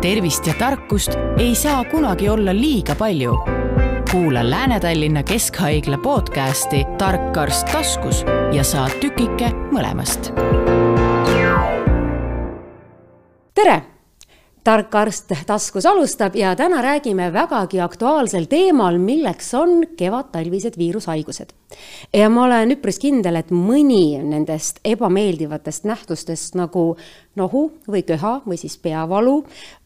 [0.00, 3.38] tervist ja tarkust ei saa kunagi olla liiga palju.
[4.10, 10.32] kuula Lääne-Tallinna Keskhaigla podcasti Tark arst taskus ja saa tükike mõlemast.
[13.54, 13.95] tere
[14.66, 21.52] tark arst taskus alustab ja täna räägime vägagi aktuaalsel teemal, milleks on kevadtalvised viirushaigused.
[22.14, 26.96] ja ma olen üpris kindel, et mõni nendest ebameeldivatest nähtustest nagu
[27.38, 29.36] nohu või köha või siis peavalu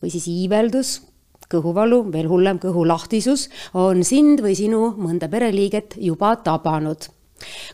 [0.01, 0.95] või siis iiveldus,
[1.51, 7.11] kõhuvalu, veel hullem, kõhulahtisus on sind või sinu mõnda pereliiget juba tabanud.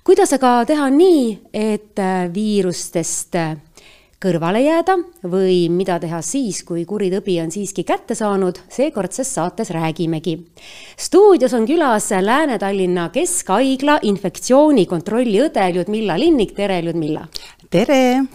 [0.03, 2.03] kuidas aga teha nii, et
[2.35, 3.39] viirustest
[4.23, 4.97] kõrvale jääda
[5.29, 10.37] või mida teha siis, kui kuri tõbi on siiski kätte saanud, seekordses saates räägimegi.
[10.97, 17.27] stuudios on külas Lääne-Tallinna Keskhaigla infektsioonikontrolli õde Ljudmilla Linnik, tere Ljudmilla!
[17.71, 18.27] tere!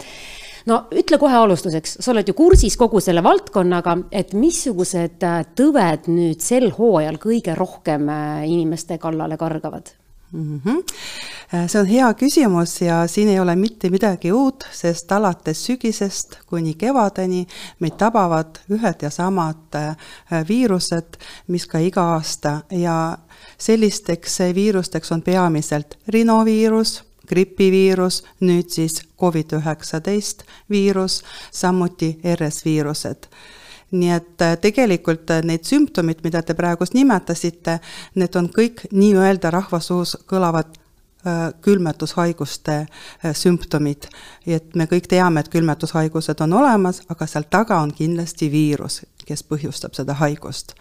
[0.65, 5.25] no ütle kohe alustuseks, sa oled ju kursis kogu selle valdkonnaga, et missugused
[5.57, 8.05] tõved nüüd sel hooajal kõige rohkem
[8.45, 9.95] inimeste kallale kargavad?
[10.31, 10.61] mm.
[10.65, 10.83] -hmm.
[11.51, 16.73] See on hea küsimus ja siin ei ole mitte midagi uut, sest alates sügisest kuni
[16.79, 17.43] kevadeni
[17.79, 19.95] meid tabavad ühed ja samad äh,
[20.47, 22.61] viirused, mis ka iga aasta.
[22.71, 23.17] Ja
[23.57, 33.29] sellisteks viirusteks on peamiselt rinoviirus gripiviirus, nüüd siis Covid-19 viirus, samuti RS-viirused
[33.91, 37.79] nii et äh, tegelikult äh, need sümptomid, mida te praegust nimetasite,
[38.15, 40.80] need on kõik nii-öelda rahvasuus kõlavad äh,
[41.61, 42.77] külmetushaiguste
[43.37, 44.07] sümptomid.
[44.47, 49.43] et me kõik teame, et külmetushaigused on olemas, aga seal taga on kindlasti viirus, kes
[49.43, 50.75] põhjustab seda haigust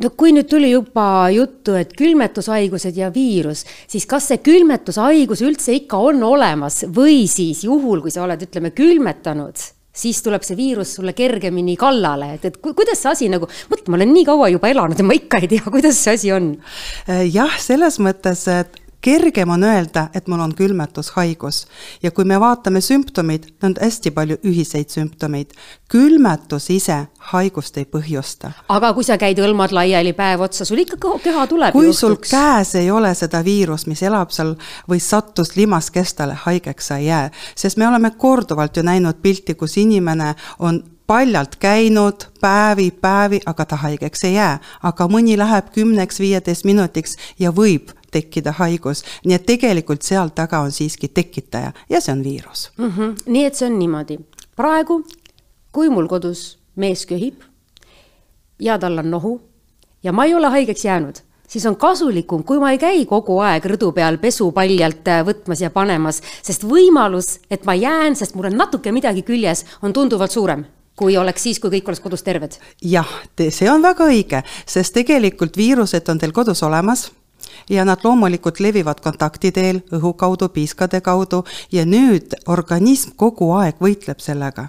[0.00, 5.76] no kui nüüd tuli juba juttu, et külmetushaigused ja viirus, siis kas see külmetushaigus üldse
[5.76, 9.60] ikka on olemas või siis juhul, kui sa oled, ütleme, külmetanud
[10.00, 13.98] siis tuleb see viirus sulle kergemini kallale, et, et kuidas see asi nagu, mõtle, ma
[13.98, 16.52] olen nii kaua juba elanud ja ma ikka ei tea, kuidas see asi on.
[17.10, 21.66] Äh, jah, selles mõttes, et kergem on öelda, et mul on külmetushaigus.
[22.02, 25.52] ja kui me vaatame sümptomeid, on hästi palju ühiseid sümptomeid.
[25.88, 28.52] külmetus ise haigust ei põhjusta.
[28.68, 32.74] aga kui sa käid õlmad laiali päev otsa, sul ikka keha tuleb kui sul käes
[32.74, 34.54] ei ole seda viirust, mis elab seal
[34.88, 37.30] või sattus limaskestale, haigeks sa ei jää.
[37.56, 43.64] sest me oleme korduvalt ju näinud pilti, kus inimene on paljalt käinud päevi, päevi, aga
[43.64, 44.58] ta haigeks ei jää.
[44.82, 50.72] aga mõni läheb kümneks-viieteist minutiks ja võib tekkida haigus, nii et tegelikult seal taga on
[50.72, 52.92] siiski tekitaja ja see on viirus mm.
[52.96, 53.16] -hmm.
[53.26, 54.18] nii et see on niimoodi,
[54.56, 55.02] praegu
[55.72, 57.42] kui mul kodus mees köhib
[58.60, 59.40] ja tal on nohu
[60.02, 63.64] ja ma ei ole haigeks jäänud, siis on kasulikum, kui ma ei käi kogu aeg
[63.64, 68.58] rõdu peal pesupaljalt äh, võtmas ja panemas, sest võimalus, et ma jään, sest mul on
[68.60, 70.66] natuke midagi küljes, on tunduvalt suurem
[71.00, 72.58] kui oleks siis, kui kõik oleks kodus terved.
[72.84, 73.08] jah,
[73.40, 77.08] see on väga õige, sest tegelikult viirused on teil kodus olemas
[77.70, 83.80] ja nad loomulikult levivad kontakti teel, õhu kaudu, piiskade kaudu ja nüüd organism kogu aeg
[83.80, 84.68] võitleb sellega.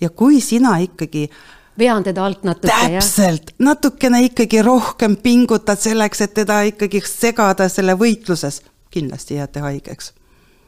[0.00, 1.30] ja kui sina ikkagi
[1.78, 3.00] vean teda alt natuke, jah?
[3.00, 10.12] täpselt, natukene ikkagi rohkem pingutad selleks, et teda ikkagi segada selle võitluses, kindlasti jääte haigeks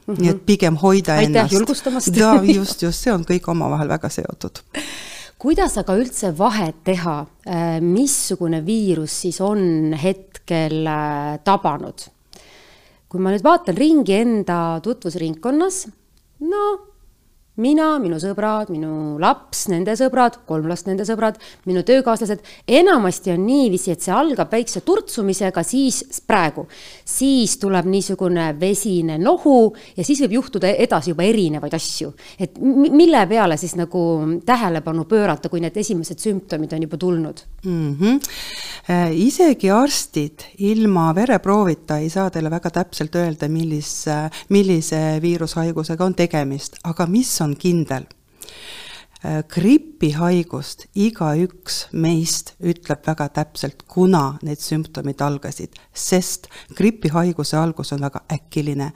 [0.07, 0.13] mm.
[0.13, 0.21] -hmm.
[0.21, 1.43] nii et pigem hoida Aitäh ennast.
[1.43, 4.63] aitäh julgustamast ja just, just, see on kõik omavahel väga seotud
[5.43, 12.07] kuidas aga üldse vahet teha, äh, missugune viirus siis on hetkel äh, tabanud?
[13.11, 15.83] kui ma nüüd vaatan ringi enda tutvusringkonnas,
[16.49, 16.63] no
[17.61, 21.37] mina, minu sõbrad, minu laps, nende sõbrad, kolm last, nende sõbrad,
[21.69, 26.65] minu töökaaslased, enamasti on niiviisi, et see algab väikse turtsumisega, siis praegu,
[27.05, 29.57] siis tuleb niisugune vesine nohu
[29.97, 32.13] ja siis võib juhtuda edasi juba erinevaid asju.
[32.39, 34.01] et mille peale siis nagu
[34.45, 37.95] tähelepanu pöörata, kui need esimesed sümptomid on juba tulnud mm?
[37.99, 39.13] -hmm.
[39.13, 46.75] isegi arstid ilma vereproovita ei saa teile väga täpselt öelda, millise, millise viirushaigusega on tegemist,
[46.83, 48.07] aga mis on kindel.
[49.23, 58.03] Äh, gripihaigust igaüks meist ütleb väga täpselt, kuna need sümptomid algasid, sest gripihaiguse algus on
[58.03, 58.89] väga äkiline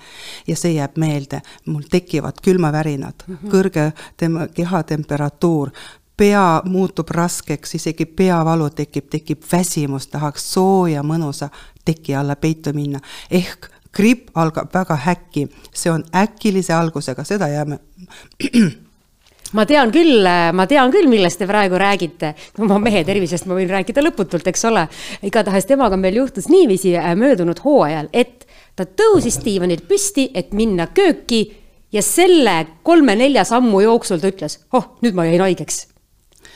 [0.47, 1.41] ja see jääb meelde.
[1.65, 3.51] mul tekivad külmavärinad mm, -hmm.
[3.51, 5.71] kõrge tem-, kehatemperatuur,
[6.17, 11.49] pea muutub raskeks, isegi peavalu tekib, tekib väsimus, tahaks sooja mõnusa
[11.85, 12.99] teki alla peitu minna.
[13.31, 17.79] ehk gripp algab väga häkki, see on äkilise algusega, seda jääme
[19.57, 22.33] ma tean küll, ma tean küll, millest te praegu räägite.
[22.59, 24.87] oma mehe tervisest ma võin rääkida lõputult, eks ole.
[25.23, 30.87] igatahes temaga meil juhtus niiviisi äh, möödunud hooajal, et ta tõusis diivanilt püsti, et minna
[30.87, 31.45] kööki
[31.91, 35.85] ja selle kolme-nelja sammu jooksul ta ütles, oh, nüüd ma jäin haigeks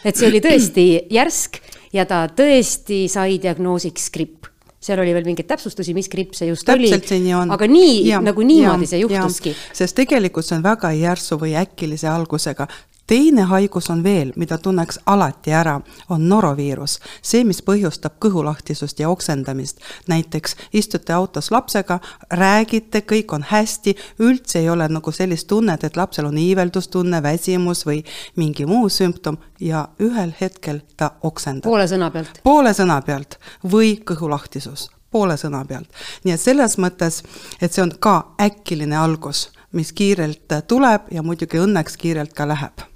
[0.05, 0.85] et see oli tõesti
[1.17, 1.59] järsk
[1.95, 4.50] ja ta tõesti sai diagnoosiks gripp
[4.81, 7.33] seal oli veel mingeid täpsustusi, mis gripp see just Täpselt oli.
[7.53, 9.53] aga nii, nagu niimoodi ja, see juhtuski.
[9.77, 12.67] sest tegelikult see on väga järsu või äkilise algusega.
[13.07, 16.99] Teine haigus on veel, mida tunneks alati ära, on noroviirus.
[17.21, 19.79] see, mis põhjustab kõhulahtisust ja oksendamist.
[20.07, 21.99] näiteks istute autos lapsega,
[22.31, 27.85] räägite, kõik on hästi, üldse ei ole nagu sellist tunnet, et lapsel on iiveldustunne, väsimus
[27.85, 28.03] või
[28.35, 32.39] mingi muu sümptom ja ühel hetkel ta oksendab poole sõna pealt.
[32.43, 33.39] poole sõna pealt
[33.71, 35.89] või kõhulahtisus, poole sõna pealt.
[36.23, 37.23] nii et selles mõttes,
[37.61, 42.90] et see on ka äkiline algus, mis kiirelt tuleb ja muidugi õnneks kiirelt ka läheb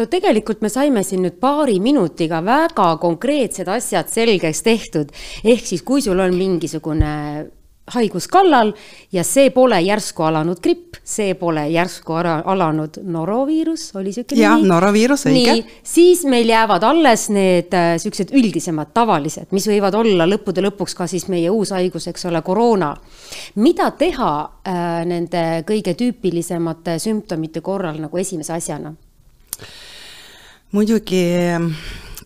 [0.00, 5.14] no tegelikult me saime siin nüüd paari minutiga väga konkreetsed asjad selgeks tehtud.
[5.44, 7.10] ehk siis, kui sul on mingisugune
[7.90, 8.72] haigus kallal
[9.12, 14.62] ja see pole järsku alanud gripp, see pole järsku ara, alanud noroviirus, oli siuke Jah,
[14.62, 15.56] noroviirus, õige.
[15.82, 21.08] siis meil jäävad alles need äh, siuksed üldisemad, tavalised, mis võivad olla lõppude lõpuks ka
[21.10, 22.94] siis meie uus haigus, eks ole, koroona.
[23.56, 28.94] mida teha äh, nende kõige tüüpilisemate sümptomite korral nagu esimese asjana?
[30.72, 31.22] Muidugi,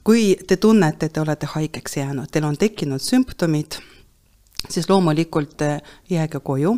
[0.04, 3.78] kui te tunnete, et te olete haigeks jäänud, teil on tekkinud sümptomid,
[4.68, 6.74] siis loomulikult eh, jääge koju,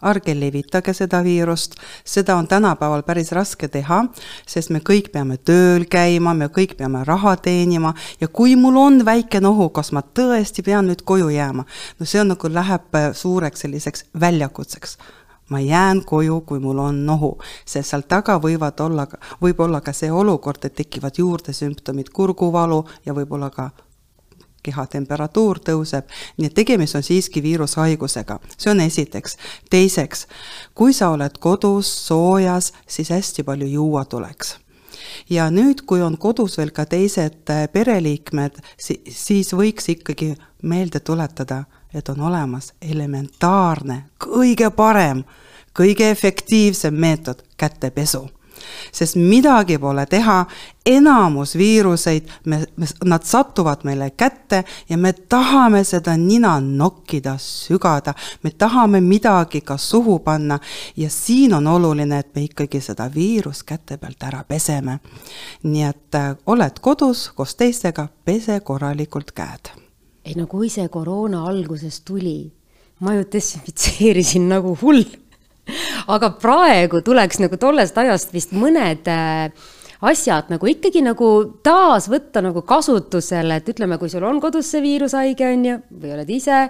[0.00, 1.76] ärge levitage seda viirust,
[2.08, 4.00] seda on tänapäeval päris raske teha,
[4.48, 7.92] sest me kõik peame tööl käima, me kõik peame raha teenima.
[8.20, 11.66] Ja kui mul on väike nohu, kas ma tõesti pean nüüd koju jääma,
[12.00, 14.96] no see on nagu läheb suureks selliseks väljakutseks
[15.50, 17.34] ma jään koju, kui mul on nohu,
[17.66, 19.06] sest seal taga võivad olla,
[19.42, 23.70] võib olla ka see olukord, et tekivad juurde sümptomid, kurguvalu ja võib-olla ka
[24.62, 26.08] kehatemperatuur tõuseb,
[26.38, 29.36] nii et tegemist on siiski viirushaigusega, see on esiteks.
[29.70, 30.26] teiseks,
[30.74, 34.58] kui sa oled kodus soojas, siis hästi palju juua tuleks.
[35.30, 41.64] Ja nüüd, kui on kodus veel ka teised pereliikmed, siis võiks ikkagi meelde tuletada,
[41.94, 45.24] et on olemas elementaarne, kõige parem,
[45.76, 48.28] kõige efektiivsem meetod, kätepesu
[48.92, 50.44] sest midagi pole teha,
[50.86, 58.14] enamus viiruseid, me, me, nad satuvad meile kätte ja me tahame seda nina nokkida, sügada,
[58.42, 60.58] me tahame midagi ka suhu panna
[60.96, 64.98] ja siin on oluline, et me ikkagi seda viirust käte pealt ära peseme.
[65.62, 69.70] nii et äh, oled kodus koos teistega, pese korralikult käed.
[70.30, 72.44] Ei no kui see koroona alguses tuli,
[73.02, 75.02] ma ju desinfitseerisin nagu hull
[76.14, 79.50] aga praegu tuleks nagu tollest ajast vist mõned äh,
[80.00, 81.28] asjad nagu ikkagi nagu
[81.64, 86.14] taas võtta nagu kasutusele, et ütleme, kui sul on kodus see viirushaige, on ju, või
[86.16, 86.60] oled ise,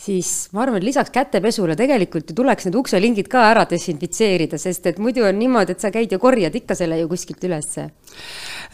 [0.00, 4.90] siis ma arvan, et lisaks kätepesule tegelikult ju tuleks need ukselingid ka ära desinfitseerida, sest
[4.92, 7.88] et muidu on niimoodi, et sa käid ja korjad ikka selle ju kuskilt ülesse.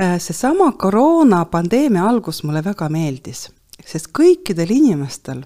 [0.03, 3.47] Äh, seesama koroonapandeemia algus mulle väga meeldis,
[3.85, 5.45] sest kõikidel inimestel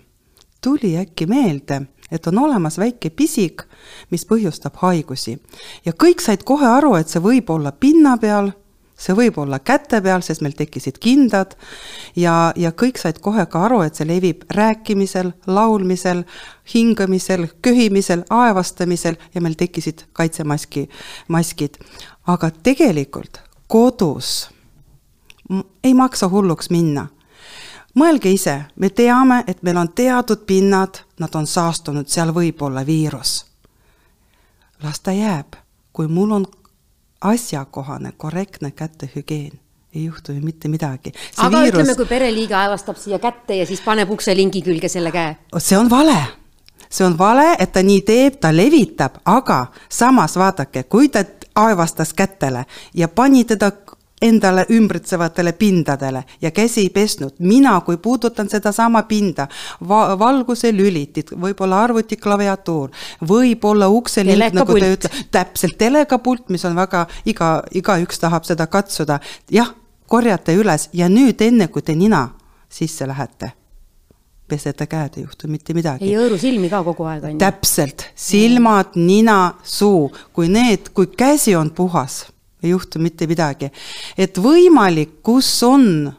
[0.60, 3.62] tuli äkki meelde et on olemas väike pisik,
[4.10, 5.38] mis põhjustab haigusi.
[5.84, 8.50] ja kõik said kohe aru, et see võib olla pinna peal,
[9.00, 11.54] see võib olla käte peal, sest meil tekkisid kindad
[12.16, 16.24] ja, ja kõik said kohe ka aru, et see levib rääkimisel, laulmisel,
[16.74, 20.88] hingamisel, köhimisel, aevastamisel ja meil tekkisid kaitsemaski,
[21.28, 21.78] maskid.
[22.26, 24.50] aga tegelikult kodus
[25.84, 27.08] ei maksa hulluks minna
[28.00, 32.84] mõelge ise, me teame, et meil on teatud pinnad, nad on saastunud, seal võib olla
[32.86, 33.44] viirus.
[34.82, 35.56] las ta jääb,
[35.92, 36.46] kui mul on
[37.20, 39.60] asjakohane, korrektne kätehügieen,
[39.94, 41.12] ei juhtu ju mitte midagi.
[41.36, 41.74] aga viirus...
[41.74, 45.36] ütleme, kui pereliige aevastab siia kätte ja siis paneb ukselingi külge selle käe.
[45.58, 46.40] see on vale
[46.90, 52.14] see on vale, et ta nii teeb, ta levitab, aga samas vaadake, kui ta aevastas
[52.14, 52.64] kätele
[52.94, 53.70] ja pani teda
[54.22, 57.32] endale ümbritsevatele pindadele ja käsi ei pesnud.
[57.38, 59.48] mina, kui puudutan sedasama pinda
[59.88, 62.90] va, valguse lülitid, võib-olla arvuti klaviatuur,
[63.28, 69.20] võib-olla ukselink, nagu te ütlete, täpselt telekapult, mis on väga, iga, igaüks tahab seda katsuda.
[69.50, 69.72] jah,
[70.06, 72.28] korjate üles ja nüüd, enne kui te nina
[72.68, 73.54] sisse lähete
[74.50, 76.08] pesete käed, ei juhtu mitte midagi.
[76.08, 77.38] ei hõõru silmi ka kogu aeg, on ju?
[77.38, 82.24] täpselt, silmad, nina, suu, kui need, kui käsi on puhas
[82.62, 83.70] ei juhtu mitte midagi.
[84.18, 86.12] et võimalik, kus on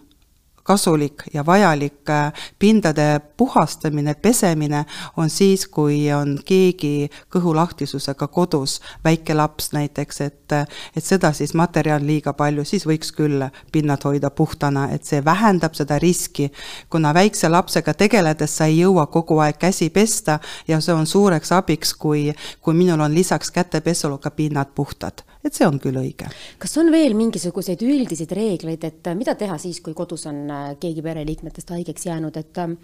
[0.63, 4.85] kasulik ja vajalik äh, pindade puhastamine, pesemine,
[5.17, 10.55] on siis, kui on keegi kõhulahtisusega kodus, väike laps näiteks, et,
[10.95, 15.75] et seda siis materjal liiga palju, siis võiks küll pinnad hoida puhtana, et see vähendab
[15.77, 16.51] seda riski.
[16.89, 21.51] kuna väikse lapsega tegeledes sa ei jõua kogu aeg käsi pesta ja see on suureks
[21.51, 22.29] abiks, kui,
[22.61, 26.29] kui minul on lisaks kätepesule ka pinnad puhtad et see on küll õige.
[26.61, 30.67] kas on veel mingisuguseid üldiseid reegleid, et äh, mida teha siis, kui kodus on äh,
[30.81, 32.77] keegi pereliikmetest haigeks jäänud, et ähm,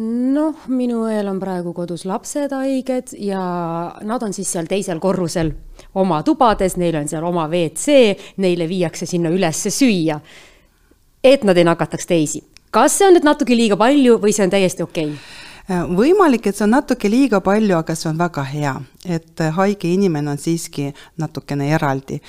[0.00, 3.40] noh, minu õel on praegu kodus lapsed haiged ja
[4.06, 5.52] nad on siis seal teisel korrusel
[6.00, 10.20] oma tubades, neil on seal oma WC, neile viiakse sinna üles süüa.
[11.24, 12.44] et nad ei nakataks teisi.
[12.70, 15.46] kas see on nüüd natuke liiga palju või see on täiesti okei okay??
[15.70, 18.74] võimalik, et see on natuke liiga palju, aga see on väga hea,
[19.08, 22.20] et haige inimene on siiski natukene eraldi.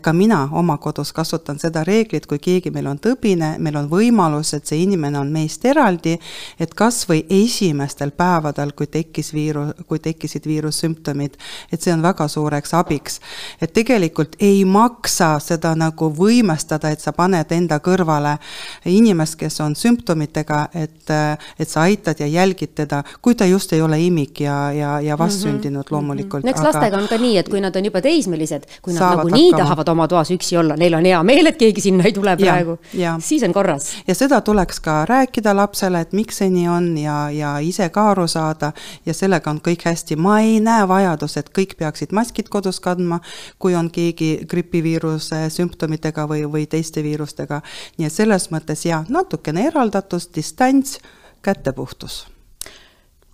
[0.00, 4.54] ka mina oma kodus kasutan seda reeglit, kui keegi meil on tõbine, meil on võimalus,
[4.54, 6.18] et see inimene on meist eraldi,
[6.58, 11.36] et kas või esimestel päevadel, kui tekkis viiru-, kui tekkisid viirussümptomid,
[11.72, 13.20] et see on väga suureks abiks.
[13.60, 18.38] et tegelikult ei maksa seda nagu võimestada, et sa paned enda kõrvale
[18.84, 21.10] inimest, kes on sümptomitega, et,
[21.58, 25.18] et sa aitad ja jälgid teda kui ta just ei ole imik ja, ja, ja
[25.18, 25.92] vastsündinud mm -hmm.
[25.92, 26.19] loomulikult.
[26.24, 26.68] No eks aga...
[26.68, 30.06] lastega on ka nii, et kui nad on juba teismelised, kui nad nagunii tahavad oma
[30.10, 32.76] toas üksi olla, neil on hea meel, et keegi sinna ei tule praegu,
[33.24, 33.90] siis on korras.
[34.06, 38.10] ja seda tuleks ka rääkida lapsele, et miks see nii on ja, ja ise ka
[38.14, 38.72] aru saada
[39.06, 40.16] ja sellega on kõik hästi.
[40.16, 43.20] ma ei näe vajadust, et kõik peaksid maskid kodus kandma,
[43.58, 47.62] kui on keegi gripiviiruse sümptomitega või, või teiste viirustega.
[47.98, 50.98] nii et selles mõttes jah, natukene eraldatus, distants,
[51.42, 52.29] kätepuhtus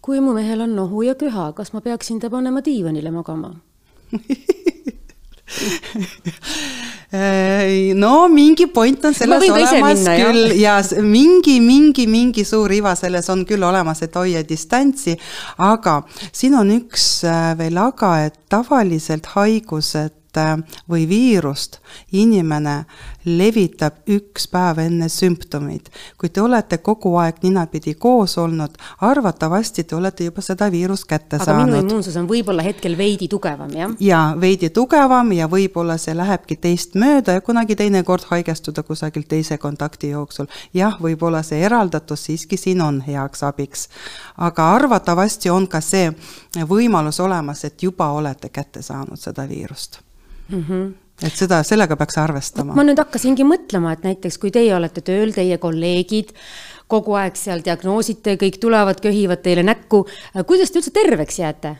[0.06, 3.56] kui mu mehel on nohu ja köha, kas ma peaksin ta panema diivanile magama?
[7.96, 10.74] No mingi point on selles olemas minna, küll ja
[11.06, 15.14] mingi, mingi, mingi suur iva selles on küll olemas, et hoia distantsi,
[15.62, 20.56] aga siin on üks äh, veel aga, et tavaliselt haigused Äh,
[20.90, 21.78] või viirust
[22.12, 22.84] inimene
[23.26, 25.88] levitab üks päev enne sümptomeid.
[26.18, 31.36] kui te olete kogu aeg ninapidi koos olnud, arvatavasti te olete juba seda viirust kätte
[31.36, 31.72] aga saanud.
[31.72, 33.94] minu immuunsus on võib-olla hetkel veidi tugevam, jah?
[34.00, 39.58] jaa, veidi tugevam ja võib-olla see lähebki teist mööda ja kunagi teinekord haigestuda kusagil teise
[39.58, 40.46] kontakti jooksul.
[40.74, 43.88] jah, võib-olla see eraldatus siiski siin on heaks abiks.
[44.36, 46.12] aga arvatavasti on ka see
[46.68, 50.00] võimalus olemas, et juba olete kätte saanud seda viirust
[50.48, 50.64] mm.
[50.68, 52.74] -hmm et seda, sellega peaks arvestama.
[52.76, 56.34] ma nüüd hakkasingi mõtlema, et näiteks kui teie olete tööl, teie kolleegid
[56.86, 60.04] kogu aeg seal diagnoosite, kõik tulevad, köhivad teile näkku,
[60.46, 61.76] kuidas te üldse terveks jääte?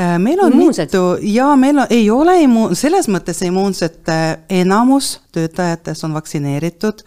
[0.00, 0.84] Äh, meil on Immuunsed.
[0.84, 7.02] mitu ja meil on, ei ole immuun, selles mõttes immuunsete enamus töötajates on vaktsineeritud.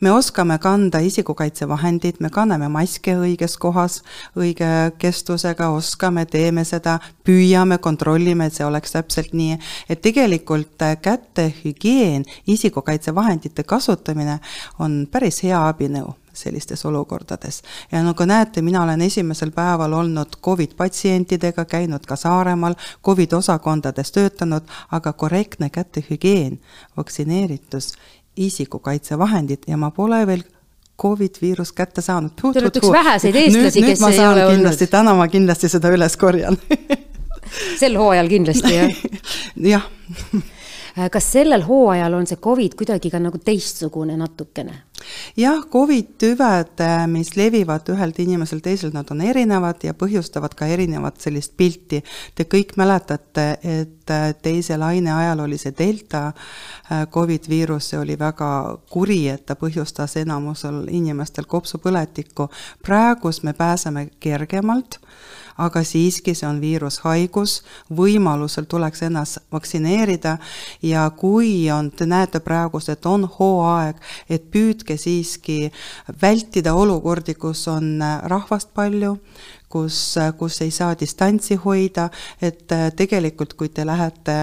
[0.00, 4.02] me oskame kanda isikukaitsevahendid, me kanname maske õiges kohas,
[4.36, 9.58] õige kestusega, oskame, teeme seda, püüame, kontrollime, et see oleks täpselt nii.
[9.88, 14.38] et tegelikult kätehügieen, isikukaitsevahendite kasutamine
[14.78, 16.14] on päris hea abinõu
[16.44, 17.62] sellistes olukordades.
[17.92, 24.12] ja nagu näete, mina olen esimesel päeval olnud Covid patsientidega, käinud ka Saaremaal, Covid osakondades
[24.12, 26.60] töötanud, aga korrektne kätehügieen,
[26.96, 27.94] vaktsineeritus,
[28.36, 30.42] isikukaitsevahendid ja ma pole veel
[31.02, 32.32] Covid viirust kätte saanud.
[32.34, 34.56] Te olete üks väheseid eestlasi, kes ei ole olnud.
[34.56, 36.58] kindlasti, täna ma kindlasti seda üles korjan
[37.80, 39.02] sel hooajal kindlasti, jah?
[39.72, 44.74] jah kas sellel hooajal on see Covid kuidagi ka nagu teistsugune natukene?
[45.36, 50.66] Jah, Covid tüved, äh, mis levivad ühelt inimeselt teisele, nad on erinevad ja põhjustavad ka
[50.66, 52.02] erinevat sellist pilti.
[52.34, 56.32] Te kõik mäletate, et äh, teise laine ajal oli see delta
[57.12, 62.48] Covid viirus, see oli väga kuri, et ta põhjustas enamusel inimestel kopsupõletikku.
[62.82, 64.98] praegus me pääseme kergemalt
[65.58, 67.58] aga siiski see on viirushaigus,
[67.90, 70.36] võimalusel tuleks ennast vaktsineerida.
[70.82, 74.00] Ja kui on, te näete praegu, et on hooaeg,
[74.30, 75.72] et püüdke siiski
[76.22, 77.98] vältida olukordi, kus on
[78.30, 79.16] rahvast palju,
[79.68, 82.08] kus, kus ei saa distantsi hoida,
[82.42, 84.36] et äh, tegelikult kui te lähete,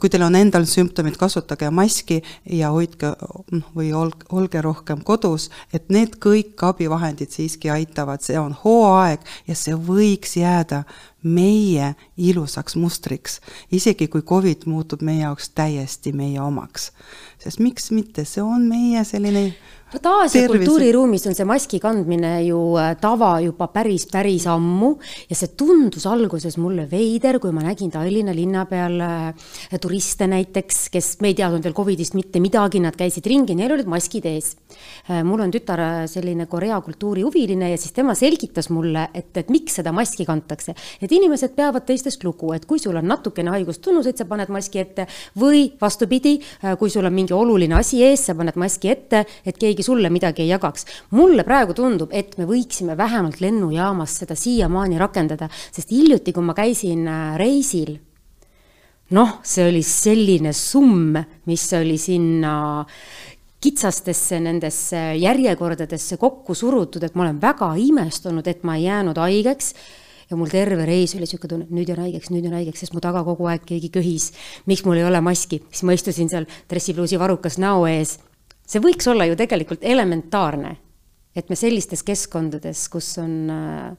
[0.00, 2.20] kui teil on endal sümptomid, kasutage maski
[2.58, 3.14] ja hoidke
[3.52, 9.24] noh, või olge, olge rohkem kodus, et need kõik abivahendid siiski aitavad, see on hooaeg
[9.48, 10.84] ja see võiks jääda
[11.28, 16.92] meie ilusaks mustriks, isegi kui Covid muutub meie jaoks täiesti meie omaks.
[17.38, 19.52] sest miks mitte, see on meie selline
[19.92, 24.90] vot Aasia kultuuriruumis on see maski kandmine ju äh, tava juba päris, päris ammu
[25.30, 29.46] ja see tundus alguses mulle veider, kui ma nägin Tallinna linna peal äh,
[29.80, 33.88] turiste näiteks, kes, me ei teadnud veel Covidist mitte midagi, nad käisid ringi, neil olid
[33.88, 34.54] maskid ees.
[35.08, 35.80] Äh, mul on tütar
[36.10, 40.76] selline Korea kultuuri huviline ja siis tema selgitas mulle, et, et miks seda maski kantakse.
[41.00, 45.08] et inimesed peavad teistest lugu, et kui sul on natukene haigustunnuseid, sa paned maski ette
[45.38, 46.38] või vastupidi,
[46.78, 50.10] kui sul on mingi oluline asi ees, sa paned maski ette, et keegi keegi sulle
[50.10, 50.86] midagi ei jagaks.
[51.10, 56.54] mulle praegu tundub, et me võiksime vähemalt lennujaamas seda siiamaani rakendada, sest hiljuti, kui ma
[56.54, 57.98] käisin äh, reisil
[59.10, 61.16] noh, see oli selline summ,
[61.48, 62.84] mis oli sinna
[63.58, 69.72] kitsastesse nendesse järjekordadesse kokku surutud, et ma olen väga imestunud, et ma ei jäänud haigeks
[70.30, 73.02] ja mul terve reis oli niisugune tunne, nüüd jään haigeks, nüüd jään haigeks, sest mu
[73.04, 74.32] taga kogu aeg keegi köhis.
[74.66, 78.18] miks mul ei ole maski, siis ma istusin seal dressipluusi varukas näo ees.
[78.66, 80.76] see võiks olla ju tegelikult elementaarne,
[81.36, 83.92] et me sellistes keskkondades, kus on äh,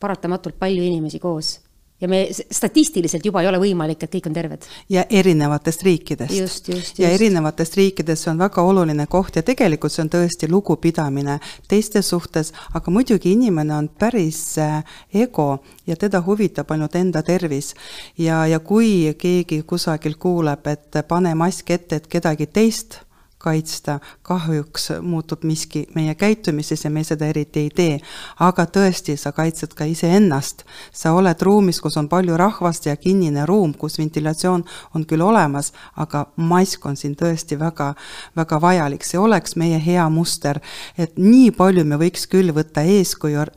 [0.00, 1.58] paratamatult palju inimesi koos
[2.00, 4.66] ja me statistiliselt juba ei ole võimalik, et kõik on terved.
[4.90, 6.68] ja erinevatest riikidest.
[6.98, 12.02] ja erinevatest riikidest, see on väga oluline koht ja tegelikult see on tõesti lugupidamine teiste
[12.02, 14.82] suhtes, aga muidugi inimene on päris äh,
[15.14, 17.74] ego ja teda huvitab ainult enda tervis.
[18.18, 23.00] ja, ja kui keegi kusagil kuuleb, et pane mask ette, et kedagi teist
[23.44, 27.98] kaitsta, kahjuks muutub miski meie käitumises ja me seda eriti ei tee.
[28.40, 30.64] aga tõesti, sa kaitsed ka iseennast.
[30.92, 35.72] sa oled ruumis, kus on palju rahvast ja kinnine ruum, kus ventilatsioon on küll olemas,
[35.96, 37.94] aga mask on siin tõesti väga,
[38.36, 40.60] väga vajalik, see oleks meie hea muster.
[40.98, 43.48] et nii palju me võiks küll võtta eeskuju äh,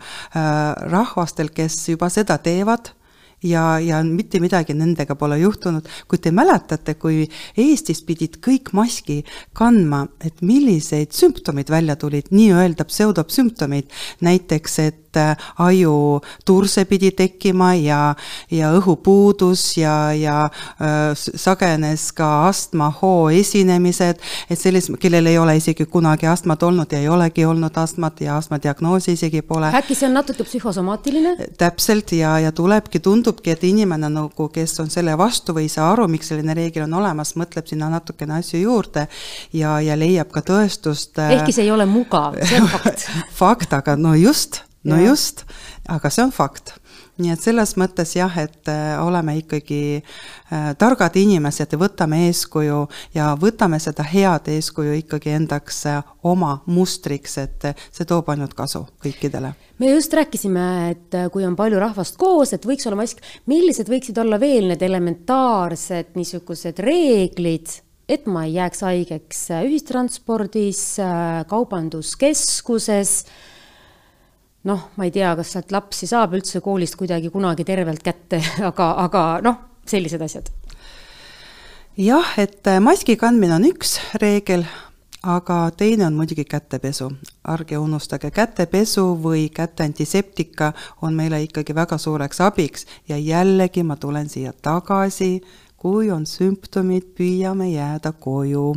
[0.92, 2.97] rahvastel, kes juba seda teevad
[3.44, 5.88] ja, ja mitte midagi nendega pole juhtunud.
[6.08, 7.28] kui te mäletate, kui
[7.58, 9.24] Eestis pidid kõik maski
[9.58, 13.92] kandma, et milliseid sümptomeid välja tulid, nii-öelda pseudosümptomeid,
[14.22, 18.16] näiteks et et äh, ajuturse pidi tekkima ja,
[18.52, 25.86] ja õhupuudus ja, ja äh, sagenes ka astmahoo esinemised, et sellist, kellel ei ole isegi
[25.86, 29.72] kunagi astmat olnud ja ei olegi olnud astmat ja astmadiagnoosi isegi pole.
[29.74, 31.36] äkki see on natuke psühhosomaatiline?
[31.58, 35.92] täpselt ja, ja tulebki, tundubki, et inimene nagu, kes on selle vastu või ei saa
[35.92, 39.08] aru, miks selline reegel on olemas, mõtleb sinna natukene asju juurde
[39.54, 41.18] ja, ja leiab ka tõestust.
[41.22, 43.08] Äh, ehkki see ei ole mugav, see on fakt
[43.42, 45.10] fakt, aga no just no ja.
[45.10, 45.44] just,
[45.88, 46.76] aga see on fakt.
[47.18, 52.84] nii et selles mõttes jah, et äh, oleme ikkagi äh, targad inimesed ja võtame eeskuju
[53.18, 58.84] ja võtame seda head eeskuju ikkagi endaks äh, oma mustriks, et see toob ainult kasu
[59.02, 59.56] kõikidele.
[59.82, 64.22] me just rääkisime, et kui on palju rahvast koos, et võiks olla mask, millised võiksid
[64.22, 70.86] olla veel need elementaarsed niisugused reeglid, et ma ei jääks haigeks ühistranspordis,
[71.50, 73.24] kaubanduskeskuses
[74.68, 78.92] noh, ma ei tea, kas sealt lapsi saab üldse koolist kuidagi kunagi tervelt kätte, aga,
[79.06, 80.52] aga noh, sellised asjad.
[81.98, 84.66] jah, et äh, maski kandmine on üks reegel,
[85.28, 87.12] aga teine on muidugi kätepesu.
[87.48, 93.96] ärge unustage, kätepesu või käte antiseptika on meile ikkagi väga suureks abiks ja jällegi ma
[93.96, 95.42] tulen siia tagasi,
[95.78, 98.76] kui on sümptomid, püüame jääda koju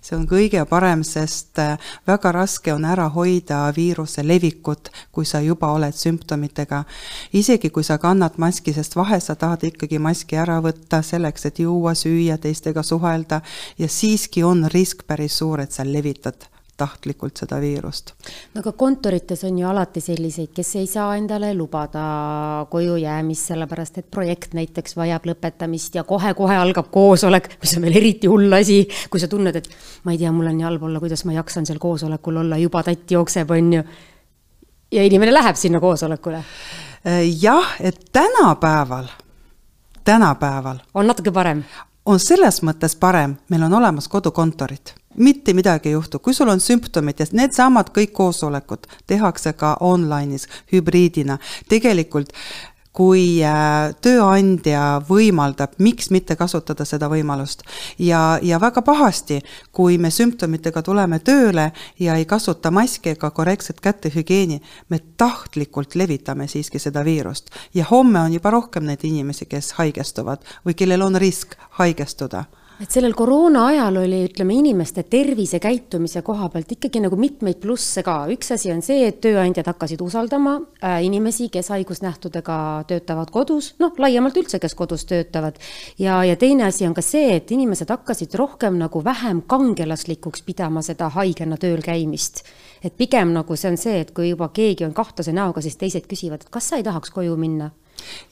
[0.00, 5.40] see on kõige parem, sest äh, väga raske on ära hoida viiruse levikut, kui sa
[5.44, 6.84] juba oled sümptomitega.
[7.32, 11.58] isegi kui sa kannad maski, sest vahel sa tahad ikkagi maski ära võtta selleks, et
[11.58, 13.42] juua, süüa, teistega suhelda
[13.78, 16.49] ja siiski on risk päris suur, et sa levitad
[16.80, 18.12] tahtlikult seda viirust.
[18.54, 22.04] no aga kontorites on ju alati selliseid, kes ei saa endale lubada
[22.70, 27.98] koju jäämist, sellepärast et projekt näiteks vajab lõpetamist ja kohe-kohe algab koosolek, mis on veel
[28.02, 29.68] eriti hull asi, kui sa tunned, et
[30.04, 32.84] ma ei tea, mul on nii halb olla, kuidas ma jaksan seal koosolekul olla, juba
[32.86, 33.82] tatt jookseb, on ju.
[34.96, 36.44] ja inimene läheb sinna koosolekule.
[37.40, 39.12] jah, et tänapäeval,
[40.04, 41.64] tänapäeval on natuke parem
[42.04, 46.60] on selles mõttes parem, meil on olemas kodukontorid mitte midagi ei juhtu, kui sul on
[46.60, 52.32] sümptomid ja needsamad kõik koosolekud tehakse ka online'is hübriidina, tegelikult
[52.92, 57.62] kui äh, tööandja võimaldab, miks mitte kasutada seda võimalust.
[57.98, 59.40] ja, ja väga pahasti,
[59.72, 66.48] kui me sümptomitega tuleme tööle ja ei kasuta maski ega korrektset kätehügieeni, me tahtlikult levitame
[66.48, 67.50] siiski seda viirust.
[67.74, 72.44] ja homme on juba rohkem neid inimesi, kes haigestuvad või kellel on risk haigestuda
[72.80, 78.24] et sellel koroona ajal oli, ütleme, inimeste tervisekäitumise koha pealt ikkagi nagu mitmeid plusse ka.
[78.32, 82.56] üks asi on see, et tööandjad hakkasid usaldama äh, inimesi, kes haigusnähtudega
[82.88, 85.60] töötavad kodus, noh, laiemalt üldse, kes kodus töötavad.
[85.98, 90.82] ja, ja teine asi on ka see, et inimesed hakkasid rohkem nagu vähem kangelaslikuks pidama
[90.82, 92.44] seda haigena tööl käimist.
[92.82, 96.08] et pigem nagu see on see, et kui juba keegi on kahtlase näoga, siis teised
[96.08, 97.70] küsivad, et kas sa ei tahaks koju minna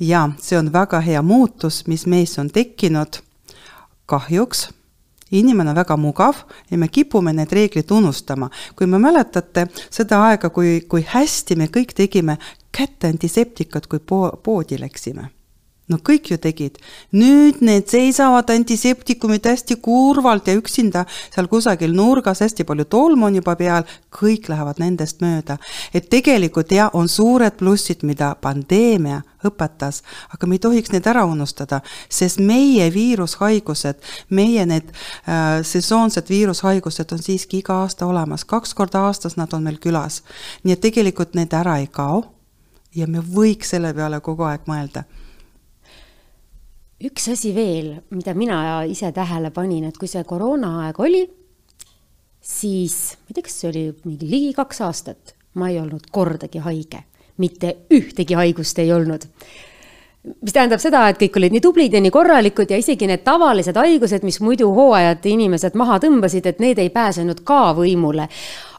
[0.01, 3.28] jaa, see on väga hea muutus, mis meis on tekkinud
[4.09, 4.69] kahjuks
[5.31, 8.51] inimene on väga mugav ja me kipume need reeglid unustama.
[8.77, 12.39] kui me mäletate seda aega, kui, kui hästi me kõik tegime
[12.73, 15.29] käte antiseptikat, kui po-, poodi läksime.
[15.89, 16.79] No kõik ju tegid.
[17.13, 23.39] nüüd need seisavad antiseptikumid hästi kurvalt ja üksinda seal kusagil nurgas, hästi palju tolmu on
[23.41, 25.59] juba peal, kõik lähevad nendest mööda.
[25.95, 30.03] et tegelikult jah, on suured plussid, mida pandeemia õpetas,
[30.35, 37.13] aga me ei tohiks neid ära unustada, sest meie viirushaigused, meie need äh, sesoonsed viirushaigused
[37.15, 40.23] on siiski iga aasta olemas, kaks korda aastas nad on meil külas.
[40.65, 42.25] nii et tegelikult need ära ei kao
[42.95, 45.05] ja me võiks selle peale kogu aeg mõelda
[47.05, 51.23] üks asi veel, mida mina ise tähele panin, et kui see koroonaaeg oli,
[52.43, 56.63] siis ma ei tea, kas see oli mingi ligi kaks aastat, ma ei olnud kordagi
[56.65, 57.05] haige,
[57.39, 59.29] mitte ühtegi haigust ei olnud
[60.29, 63.77] mis tähendab seda, et kõik olid nii tublid ja nii korralikud ja isegi need tavalised
[63.79, 68.29] haigused, mis muidu hooajad inimesed maha tõmbasid, et need ei pääsenud ka võimule.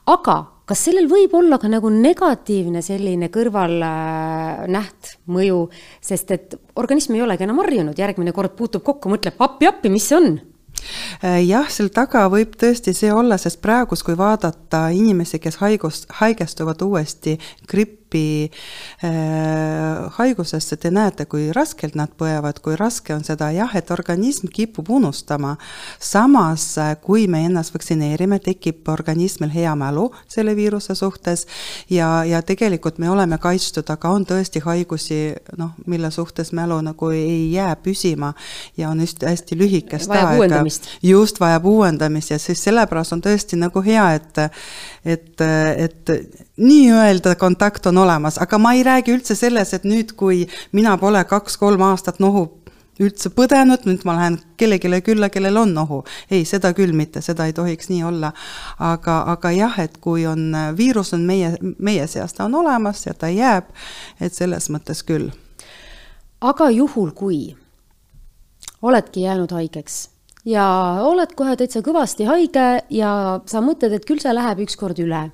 [0.06, 0.36] aga
[0.70, 5.64] kas sellel võib olla ka nagu negatiivne selline kõrvalnäht, mõju,
[6.06, 10.20] sest et organism ei olegi enam harjunud, järgmine kord puutub kokku, mõtleb appi-appi, mis see
[10.20, 10.36] on?
[10.38, 10.99] Äh,
[11.45, 16.82] jah, seal taga võib tõesti see olla, sest praegus, kui vaadata inimesi, kes haigus, haigestuvad
[16.82, 17.38] uuesti
[18.10, 18.52] gripi
[19.04, 19.10] äh,
[20.17, 24.89] haigusesse, te näete, kui raskelt nad põevad, kui raske on seda, jah, et organism kipub
[24.89, 25.58] unustama.
[26.00, 31.48] samas, äh, kui me ennast vaktsineerime, tekib organismil hea mälu selle viiruse suhtes
[31.89, 37.10] ja, ja tegelikult me oleme kaitstud, aga on tõesti haigusi, noh, mille suhtes mälu nagu
[37.10, 38.34] ei jää püsima
[38.78, 40.63] ja on just hästi lühikest aega.
[41.04, 44.42] Just, vajab uuendamist ja siis sellepärast on tõesti nagu hea, et
[45.06, 45.42] et,
[45.78, 46.12] et
[46.58, 51.24] nii-öelda kontakt on olemas, aga ma ei räägi üldse selles, et nüüd, kui mina pole
[51.24, 52.50] kaks-kolm aastat nohu
[53.00, 56.04] üldse põdenud, nüüd ma lähen kellelegi külla, kellel on nohu.
[56.32, 58.34] ei, seda küll mitte, seda ei tohiks nii olla.
[58.80, 63.14] aga, aga jah, et kui on, viirus on meie, meie seas, ta on olemas ja
[63.14, 63.72] ta jääb,
[64.20, 65.32] et selles mõttes küll.
[66.42, 67.56] aga juhul, kui
[68.82, 70.10] oledki jäänud haigeks
[70.45, 70.65] ja
[71.04, 73.12] oled kohe täitsa kõvasti haige ja
[73.49, 75.30] sa mõtled, et küll see läheb ükskord üle.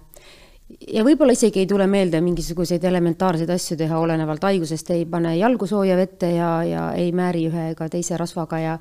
[0.94, 5.68] ja võib-olla isegi ei tule meelde mingisuguseid elementaarseid asju teha, olenevalt haigusest, ei pane jalgu
[5.68, 8.80] sooja vette ja, ja ei määri ühe ega teise rasvaga ja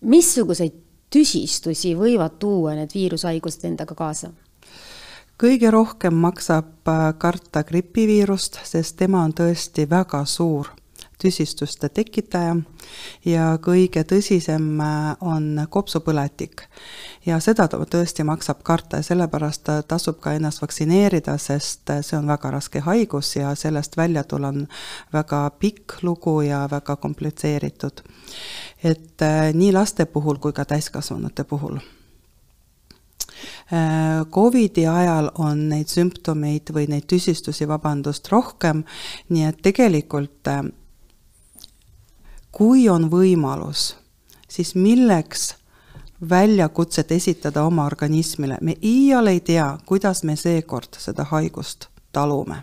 [0.00, 0.76] missuguseid
[1.10, 4.30] tüsistusi võivad tuua need viirushaigused endaga kaasa?
[5.40, 10.68] kõige rohkem maksab äh, karta gripiviirust, sest tema on tõesti väga suur
[11.20, 12.56] tüsistuste tekitaja
[13.24, 16.62] ja kõige tõsisem äh, on kopsupõletik.
[17.26, 22.50] ja seda tõesti maksab karta ja sellepärast tasub ka ennast vaktsineerida, sest see on väga
[22.50, 24.66] raske haigus ja sellest välja tulla on
[25.12, 28.02] väga pikk lugu ja väga komplitseeritud.
[28.84, 31.78] et äh, nii laste puhul kui ka täiskasvanute puhul
[33.72, 38.84] äh, Covidi ajal on neid sümptomeid või neid tüsistusi, vabandust, rohkem,
[39.28, 40.48] nii et tegelikult
[42.52, 43.96] kui on võimalus,
[44.48, 45.54] siis milleks
[46.30, 52.62] väljakutset esitada oma organismile, me iial ei tea, kuidas me seekord seda haigust talume.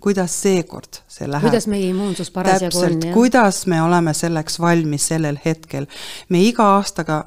[0.00, 1.48] Kuidas seekord see läheb.
[1.48, 3.14] kuidas meie immuunsus parasjagu on, jah?
[3.14, 5.86] kuidas me oleme selleks valmis sellel hetkel.
[6.28, 7.24] me iga aastaga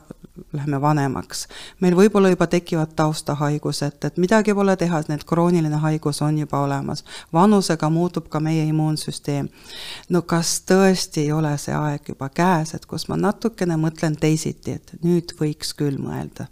[0.54, 1.48] läheme vanemaks.
[1.80, 7.04] meil võib-olla juba tekivad taustahaigused, et midagi pole teha, need krooniline haigus on juba olemas.
[7.34, 9.50] vanusega muutub ka meie immuunsüsteem.
[10.10, 14.72] no kas tõesti ei ole see aeg juba käes, et kus ma natukene mõtlen teisiti,
[14.72, 16.48] et nüüd võiks küll mõelda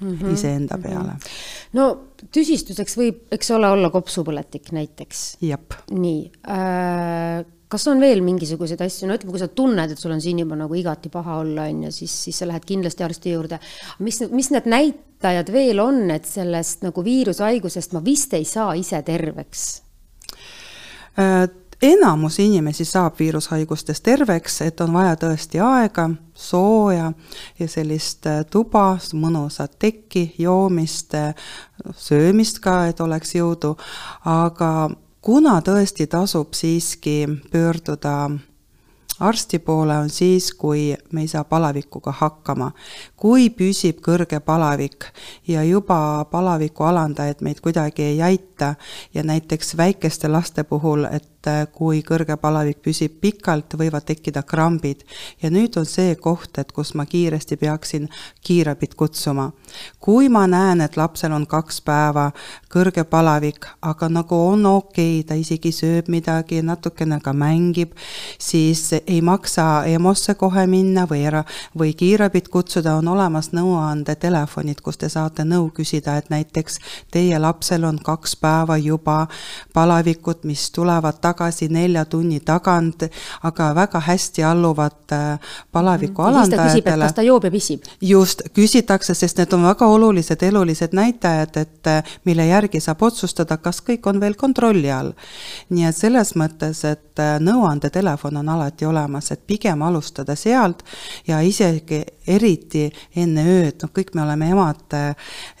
[0.00, 0.32] mm -hmm.
[0.34, 1.18] iseenda peale mm.
[1.18, 1.68] -hmm.
[1.72, 1.86] no
[2.32, 5.36] tüsistuseks võib, eks ole, olla kopsupõletik näiteks.
[5.90, 10.22] nii äh, kas on veel mingisuguseid asju, no ütleme, kui sa tunned, et sul on
[10.22, 13.58] siin juba nagu igati paha olla, on ju, siis, siis sa lähed kindlasti arsti juurde.
[13.98, 19.02] mis, mis need näitajad veel on, et sellest nagu viirushaigusest ma vist ei saa ise
[19.02, 19.68] terveks
[21.18, 21.48] äh,?
[21.82, 27.12] Enamus inimesi saab viirushaigustest terveks, et on vaja tõesti aega, sooja
[27.58, 31.34] ja sellist äh, tuba, mõnusat tekki, joomist, äh,
[31.96, 33.76] söömist ka, et oleks jõudu,
[34.24, 38.30] aga kuna tõesti tasub siiski pöörduda
[39.20, 42.72] arsti poole, on siis, kui me ei saa palavikuga hakkama.
[43.16, 45.04] kui püsib kõrge palavik
[45.48, 48.74] ja juba palaviku alandajad meid kuidagi ei aita
[49.14, 51.36] ja näiteks väikeste laste puhul, et
[51.72, 55.04] kui kõrge palavik püsib pikalt, võivad tekkida krambid.
[55.42, 58.08] ja nüüd on see koht, et kus ma kiiresti peaksin
[58.42, 59.52] kiirabit kutsuma.
[60.00, 62.32] kui ma näen, et lapsel on kaks päeva
[62.72, 67.94] kõrge palavik, aga nagu on okei okay,, ta isegi sööb midagi, natukene ka mängib,
[68.38, 71.44] siis ei maksa EMO-sse kohe minna või era-
[71.78, 76.78] või kiirabit kutsuda, on olemas nõuandetelefonid, kus te saate nõu küsida, et näiteks
[77.10, 79.26] teie lapsel on kaks päeva juba
[79.74, 83.02] palavikud, mis tulevad tagasi nelja tunni tagant,
[83.42, 85.38] aga väga hästi alluvad äh,
[85.72, 87.84] palaviku et alandajatele kas ta joob ja pissib.
[88.00, 93.56] just, küsitakse, sest need on väga olulised elulised näitajad, et äh, mille järgi saab otsustada,
[93.56, 95.12] kas kõik on veel kontrolli all.
[95.70, 98.95] nii et selles mõttes, et äh, nõuandetelefon on alati olemas,
[99.32, 100.82] et pigem alustada sealt
[101.26, 104.96] ja isegi eriti enne ööd, noh, kõik me oleme emad,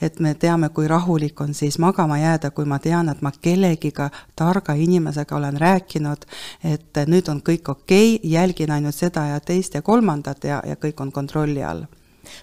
[0.00, 4.10] et me teame, kui rahulik on siis magama jääda, kui ma tean, et ma kellegiga,
[4.36, 6.26] targa inimesega olen rääkinud,
[6.64, 10.76] et nüüd on kõik okei okay,, jälgin ainult seda ja teist ja kolmandat ja, ja
[10.76, 11.86] kõik on kontrolli all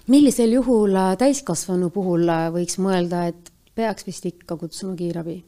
[0.08, 5.42] millisel juhul äh, täiskasvanu puhul äh, võiks mõelda, et peaks vist ikka kutsuma kiirabi?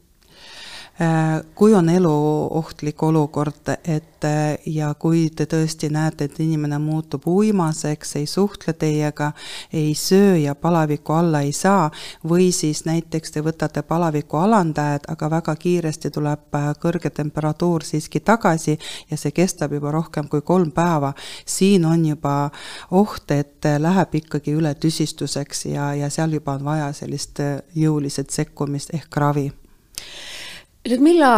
[1.01, 7.27] Äh, kui on eluohtlik olukord, et äh, ja kui te tõesti näete, et inimene muutub
[7.29, 9.27] uimaseks, ei suhtle teiega,
[9.77, 11.91] ei söö ja palaviku alla ei saa,
[12.25, 18.25] või siis näiteks te võtate palaviku alandajad, aga väga kiiresti tuleb äh, kõrge temperatuur siiski
[18.25, 18.79] tagasi
[19.11, 21.13] ja see kestab juba rohkem kui kolm päeva,
[21.45, 22.39] siin on juba
[22.91, 27.45] oht, et läheb ikkagi üle tüsistuseks ja, ja seal juba on vaja sellist
[27.77, 29.51] jõuliselt sekkumist ehk ravi
[30.87, 31.31] Ludmilla,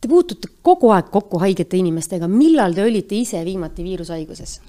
[0.00, 4.60] te puutute kogu aeg kokku haigete inimestega, millal te olite ise viimati viirushaiguses?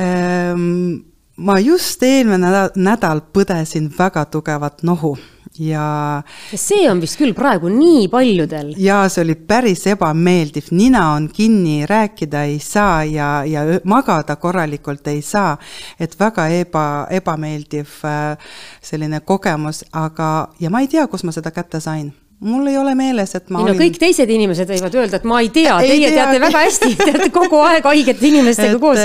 [0.00, 1.02] Ehm,
[1.36, 5.16] ma just eelmine nädal põdesin väga tugevat nohu
[5.58, 6.22] ja
[6.56, 8.72] see on vist küll praegu nii paljudel.
[8.80, 15.06] jaa, see oli päris ebameeldiv, nina on kinni, rääkida ei saa ja, ja magada korralikult
[15.12, 15.56] ei saa.
[16.00, 18.38] et väga eba, ebameeldiv äh,
[18.82, 22.12] selline kogemus, aga, ja ma ei tea, kus ma seda kätte sain
[22.42, 23.80] mul ei ole meeles, et ma ei no olin...
[23.84, 26.14] kõik teised inimesed võivad öelda, et ma ei tea, teie tea.
[26.16, 29.02] teate väga hästi, te olete kogu aeg haigete inimestega et, koos.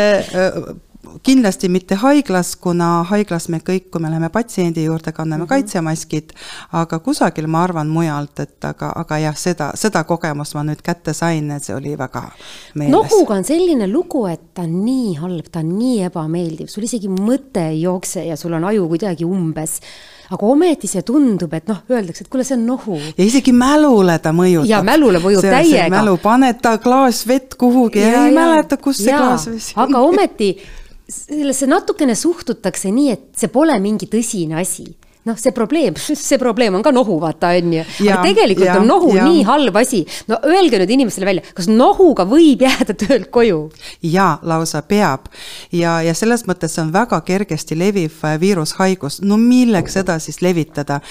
[1.24, 5.50] Kindlasti mitte haiglas, kuna haiglas me kõik, kui me läheme patsiendi juurde, kanname mm -hmm.
[5.50, 6.34] kaitsemaskid,
[6.72, 11.14] aga kusagil ma arvan mujalt, et aga, aga jah, seda, seda kogemust ma nüüd kätte
[11.14, 12.32] sain, et see oli väga
[12.76, 12.92] meeles.
[12.92, 17.08] nohuga on selline lugu, et ta on nii halb, ta on nii ebameeldiv, sul isegi
[17.08, 19.82] mõte ei jookse ja sul on aju kuidagi umbes
[20.28, 22.98] aga ometi see tundub, et noh, öeldakse, et kuule, see on nohu.
[23.00, 24.70] ja isegi mälule ta mõjutab.
[24.70, 25.88] ja mälule mõjub see, täiega.
[25.94, 29.48] mälu, paned ta klaas vett kuhugi ja, ja ei ja, mäleta, kus see ja, klaas
[29.48, 29.86] vesi on.
[29.86, 30.50] aga ometi
[31.08, 34.88] sellesse natukene suhtutakse nii, et see pole mingi tõsine asi
[35.28, 37.86] noh, see probleem, see probleem on ka nohu, vaata, on ju.
[38.08, 39.26] aga tegelikult ja, on nohu ja.
[39.28, 40.04] nii halb asi.
[40.32, 43.60] no öelge nüüd inimestele välja, kas nohuga võib jääda töölt koju?
[44.06, 45.28] jaa, lausa peab.
[45.76, 49.22] ja, ja selles mõttes see on väga kergesti leviv äh, viirushaigus.
[49.26, 51.02] no milleks seda siis levitada?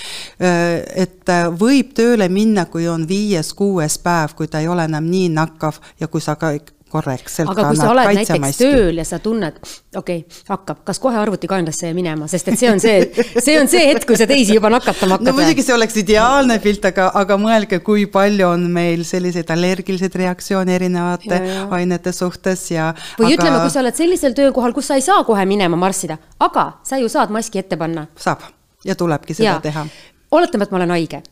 [0.40, 5.10] Äh, et äh, võib tööle minna, kui on viies-kuues päev, kui ta ei ole enam
[5.10, 6.54] nii nakkav ja kui sa ka
[6.90, 9.58] korrektselt aga kui sa oled näiteks tööl ja sa tunned,
[9.96, 13.00] okei okay,, hakkab, kas kohe arvutikaenlasse minema, sest et see on see,
[13.42, 15.28] see on see hetk, kui sa teisi juba nakatama hakkad.
[15.28, 20.12] no muidugi see oleks ideaalne pilt, aga, aga mõelge, kui palju on meil selliseid allergilisi
[20.14, 21.64] reaktsioone erinevate ja, ja.
[21.80, 23.40] ainete suhtes ja või aga...
[23.40, 27.00] ütleme, kui sa oled sellisel töökohal, kus sa ei saa kohe minema marssida, aga sa
[27.02, 28.06] ju saad maski ette panna.
[28.20, 28.46] saab
[28.86, 29.60] ja tulebki seda ja.
[29.60, 29.88] teha.
[30.30, 31.22] oletame, et ma olen haige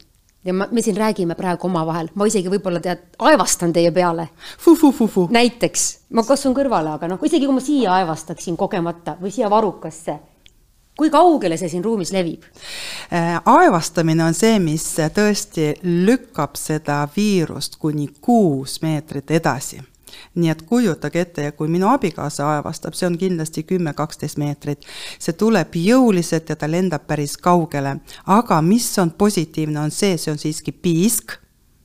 [0.45, 4.29] ja ma, me siin räägime praegu omavahel, ma isegi võib-olla tead, aevastan teie peale.
[5.35, 10.19] näiteks, ma katsun kõrvale, aga noh, isegi kui ma siia aevastaksin kogemata või siia varukasse,
[10.99, 12.45] kui kaugele see siin ruumis levib?
[13.13, 19.83] Äh, aevastamine on see, mis tõesti lükkab seda viirust kuni kuus meetrit edasi
[20.35, 24.85] nii et kujutage ette ja kui minu abikaasa aevastab, see on kindlasti kümme, kaksteist meetrit,
[25.19, 27.97] see tuleb jõuliselt ja ta lendab päris kaugele.
[28.27, 31.39] aga mis on positiivne, on see, see on siiski piisk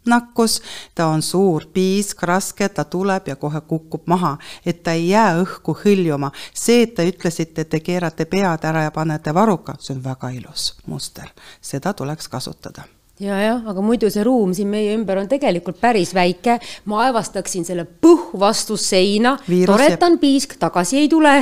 [0.09, 0.61] nakkus,
[0.95, 5.41] ta on suur piisk, raske, ta tuleb ja kohe kukub maha, et ta ei jää
[5.43, 6.31] õhku hõljuma.
[6.53, 10.29] see, et te ütlesite, et te keerate pead ära ja panete varuka, see on väga
[10.29, 11.29] ilus muster,
[11.61, 16.13] seda tuleks kasutada ja jah, aga muidu see ruum siin meie ümber on tegelikult päris
[16.15, 16.57] väike,
[16.89, 20.21] ma aevastaksin selle põh vastu seina, toretan jääb...
[20.21, 21.33] piisk, tagasi ei tule.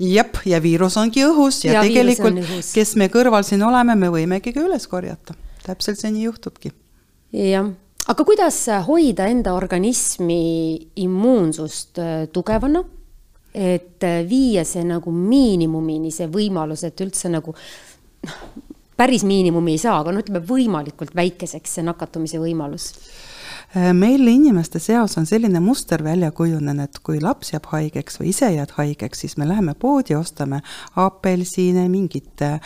[0.00, 1.62] jep, ja viirus ongi õhus.
[1.66, 2.40] Ja, ja tegelikult,
[2.72, 6.72] kes me kõrval siin oleme, me võimegi ka üles korjata, täpselt see nii juhtubki.
[7.36, 7.68] jah,
[8.06, 10.42] aga kuidas hoida enda organismi
[11.04, 12.84] immuunsust äh, tugevana?
[13.56, 18.40] et äh, viia see nagu miinimumini, see võimalus, et üldse nagu noh,
[18.96, 22.92] päris miinimumi ei saa, aga no ütleme võimalikult väikeseks see nakatumise võimalus.
[23.76, 28.30] Äh, meil inimeste seas on selline muster välja kujunenud, et kui laps jääb haigeks või
[28.30, 30.62] ise jääd haigeks, siis me läheme poodi, ostame
[30.96, 32.60] apelsine, mingit äh,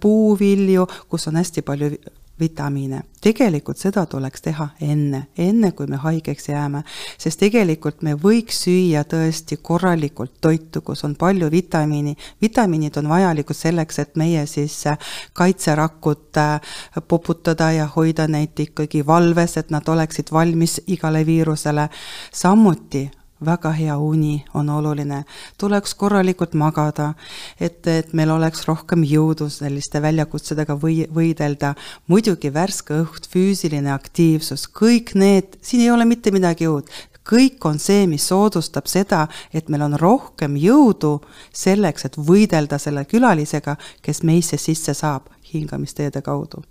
[0.00, 1.92] puuvilju, kus on hästi palju
[2.40, 3.02] vitamiine.
[3.20, 6.80] tegelikult seda tuleks teha enne, enne kui me haigeks jääme,
[7.20, 12.16] sest tegelikult me võiks süüa tõesti korralikult toitu, kus on palju vitamiini.
[12.42, 14.98] vitamiinid on vajalikud selleks, et meie siis äh,
[15.32, 16.60] kaitserakud äh,
[17.08, 21.88] poputada ja hoida neid ikkagi valves, et nad oleksid valmis igale viirusele.
[22.32, 23.10] samuti
[23.44, 25.24] väga hea uni on oluline,
[25.58, 27.14] tuleks korralikult magada,
[27.60, 31.74] et, et meil oleks rohkem jõudu selliste väljakutsedega või, võidelda.
[32.06, 36.90] muidugi värske õhk, füüsiline aktiivsus, kõik need, siin ei ole mitte midagi uut,
[37.30, 41.20] kõik on see, mis soodustab seda, et meil on rohkem jõudu
[41.52, 46.62] selleks, et võidelda selle külalisega, kes meisse sisse saab hingamisteede kaudu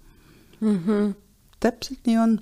[0.59, 0.79] mm.
[0.85, 1.13] -hmm.
[1.59, 2.39] täpselt nii on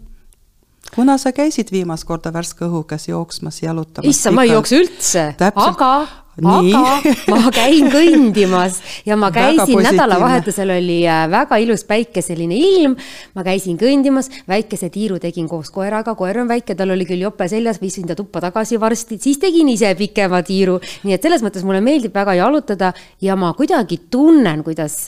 [0.96, 4.10] kuna sa käisid viimast korda värske õhugas jooksmas, jalutamas?
[4.10, 5.92] issand, ma ei jookse üldse, aga, aga
[6.38, 8.80] ma käin kõndimas.
[9.06, 12.96] Ja ma käisin, nädalavahetusel oli äh, väga ilus päikeseline ilm.
[13.36, 17.48] ma käisin kõndimas, väikese tiiru tegin koos koeraga, koer on väike, tal oli küll jope
[17.50, 20.80] seljas, viisin ta tuppa tagasi varsti, siis tegin ise pikema tiiru.
[21.04, 22.94] nii et selles mõttes mulle meeldib väga jalutada.
[23.22, 25.08] Ja ma kuidagi tunnen, kuidas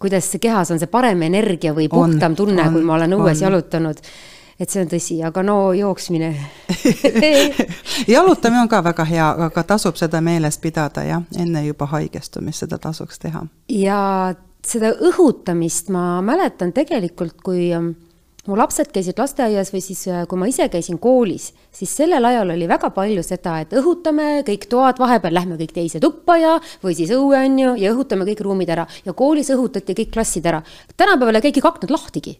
[0.00, 0.80] kuidas kehas on.
[0.82, 3.44] See parem energia või puhtam tunne, kui ma olen õues on.
[3.46, 4.00] jalutanud
[4.58, 6.30] et see on tõsi, aga no jooksmine
[8.14, 12.78] jalutamine on ka väga hea, aga tasub seda meeles pidada jah, enne juba haigestumist seda
[12.78, 13.46] tasuks teha.
[13.68, 14.00] ja
[14.64, 17.92] seda õhutamist ma mäletan tegelikult, kui ähm,
[18.46, 22.54] mu lapsed käisid lasteaias või siis, äh, kui ma ise käisin koolis, siis sellel ajal
[22.54, 26.96] oli väga palju seda, et õhutame kõik toad, vahepeal lähme kõik teise tuppa ja, või
[26.96, 28.86] siis õue on ju, ja õhutame kõik ruumid ära.
[29.04, 30.62] ja koolis õhutati kõik klassid ära.
[30.96, 32.38] tänapäeval ei käigi aknad lahtigi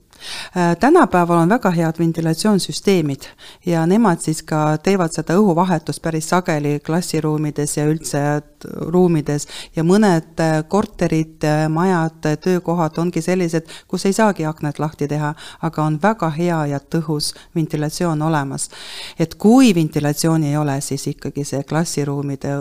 [0.81, 3.23] tänapäeval on väga head ventilatsioonisüsteemid
[3.67, 8.23] ja nemad siis ka teevad seda õhuvahetust päris sageli klassiruumides ja üldse
[8.65, 9.47] ruumides
[9.77, 15.35] ja mõned äh, korterid, äh, majad, töökohad ongi sellised, kus ei saagi aknad lahti teha,
[15.63, 18.71] aga on väga hea ja tõhus ventilatsioon olemas.
[19.19, 22.61] et kui ventilatsiooni ei ole, siis ikkagi see klassiruumide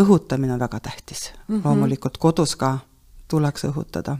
[0.00, 1.54] õhutamine on väga tähtis mm.
[1.54, 1.64] -hmm.
[1.64, 2.78] loomulikult kodus ka
[3.28, 4.16] tuleks õhutada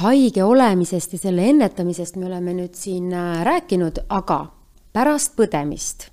[0.00, 4.46] haige olemisest ja selle ennetamisest me oleme nüüd siin äh, rääkinud, aga
[4.92, 6.10] pärast põdemist.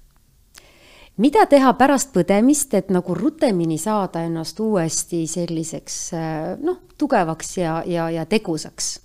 [1.17, 7.81] mida teha pärast põdemist, et nagu rutemini saada ennast uuesti selliseks äh, noh, tugevaks ja,
[7.85, 8.99] ja, ja tegusaks?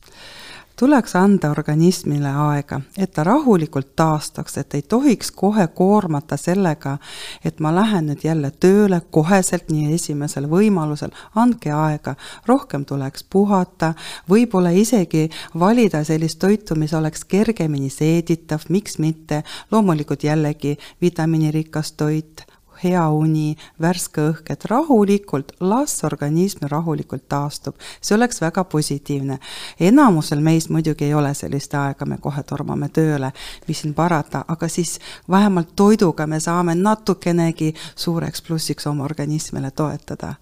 [0.77, 6.99] Tuleks anda organismile aega, et ta rahulikult taastaks, et ei tohiks kohe koormata sellega,
[7.45, 13.95] et ma lähen nüüd jälle tööle koheselt, nii esimesel võimalusel, andke aega, rohkem tuleks puhata,
[14.29, 22.47] võib-olla isegi valida sellist toitu, mis oleks kergemini seeditav, miks mitte, loomulikult jällegi vitamiinirikas toit
[22.83, 27.75] hea uni, värske õhk, et rahulikult, las organism rahulikult taastub.
[28.01, 29.39] see oleks väga positiivne.
[29.81, 33.33] enamusel meist muidugi ei ole sellist aega, me kohe tormame tööle,
[33.69, 34.99] mis siin parata, aga siis
[35.31, 40.35] vähemalt toiduga me saame natukenegi suureks plussiks oma organismile toetada.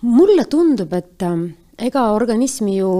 [0.00, 2.90] mulle tundub, et ähm, ega organismi ju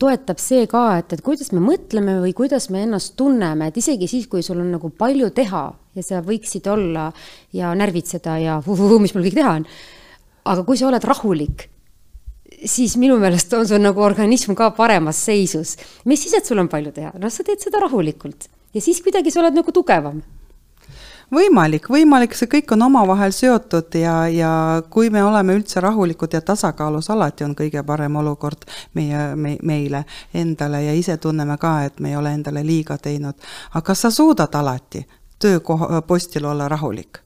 [0.00, 4.08] toetab see ka, et, et kuidas me mõtleme või kuidas me ennast tunneme, et isegi
[4.10, 5.64] siis, kui sul on nagu palju teha
[5.96, 7.08] ja sa võiksid olla
[7.56, 9.66] ja närvitseda ja vuh-vuh, mis mul kõik teha on.
[10.48, 11.68] aga kui sa oled rahulik,
[12.64, 15.76] siis minu meelest on sul nagu organism ka paremas seisus.
[16.04, 19.32] mis siis, et sul on palju teha, noh, sa teed seda rahulikult ja siis kuidagi
[19.32, 20.20] sa oled nagu tugevam
[21.34, 24.52] võimalik, võimalik, see kõik on omavahel seotud ja, ja
[24.90, 30.04] kui me oleme üldse rahulikud ja tasakaalus, alati on kõige parem olukord meie me,, meile
[30.34, 33.34] endale ja ise tunneme ka, et me ei ole endale liiga teinud.
[33.70, 35.06] aga kas sa suudad alati?
[35.38, 37.22] töökoha, postil olla rahulik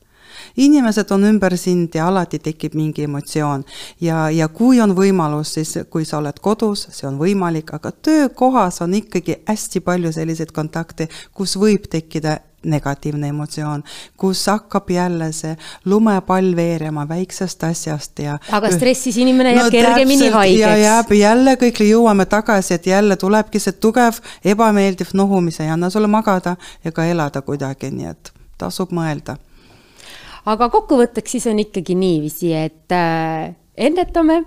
[0.56, 3.64] inimesed on ümber sind ja alati tekib mingi emotsioon.
[4.00, 8.82] ja, ja kui on võimalus, siis kui sa oled kodus, see on võimalik, aga töökohas
[8.82, 13.82] on ikkagi hästi palju selliseid kontakte, kus võib tekkida negatiivne emotsioon,
[14.16, 20.28] kus hakkab jälle see lumepall veerema väiksest asjast ja aga stressis inimene jääb no, kergemini
[20.28, 20.60] haigeks.
[20.60, 25.68] ja jääb jälle kõik jõuame tagasi, et jälle tulebki see tugev ebameeldiv nohu, mis ei
[25.72, 29.36] anna sulle magada ega elada kuidagi, nii et tasub mõelda.
[30.46, 34.42] aga kokkuvõtteks siis on ikkagi niiviisi, et äh, ennetame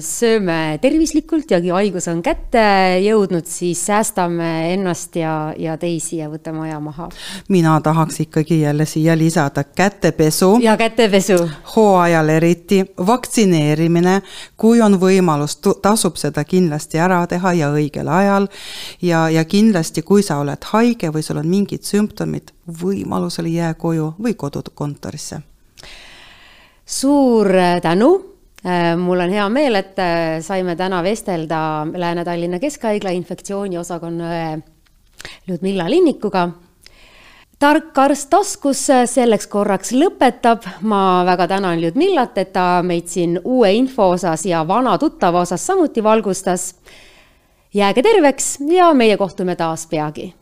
[0.00, 2.62] sööme tervislikult ja kui haigus on kätte
[3.04, 7.08] jõudnud, siis säästame ennast ja, ja teisi ja võtame aja maha.
[7.48, 10.58] mina tahaks ikkagi jälle siia lisada kätepesu.
[10.62, 11.36] ja kätepesu.
[11.76, 14.22] hooajal eriti, vaktsineerimine,
[14.56, 18.48] kui on võimalus, tasub seda kindlasti ära teha ja õigel ajal.
[19.02, 24.14] ja, ja kindlasti, kui sa oled haige või sul on mingid sümptomid, võimalusel jää koju
[24.22, 25.42] või kodukontorisse.
[26.86, 27.52] suur
[27.82, 28.39] tänu Äh,
[28.96, 34.58] mul on hea meel, et äh, saime täna vestelda Lääne-Tallinna Keskhaigla infektsiooniosakonna õe
[35.48, 36.48] Ludmilla Linnikuga.
[37.60, 40.66] tark arst taskus selleks korraks lõpetab.
[40.80, 45.66] ma väga tänan Ludmillat, et ta meid siin uue info osas ja vana tuttava osas
[45.66, 46.74] samuti valgustas.
[47.74, 50.34] jääge terveks ja meie kohtume taas peagi.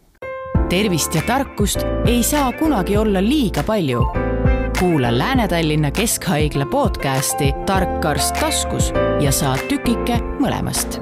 [0.68, 4.37] tervist ja tarkust ei saa kunagi olla liiga palju
[4.78, 11.00] kuula Lääne-Tallinna Keskhaigla podcasti Tark arst taskus ja saad tükike mõlemast